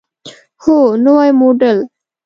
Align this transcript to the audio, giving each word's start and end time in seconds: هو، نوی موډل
هو، 0.63 0.77
نوی 1.05 1.29
موډل 1.39 1.79